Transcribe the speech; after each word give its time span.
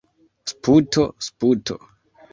Sputo! 0.51 1.05
Sputo! 1.27 1.81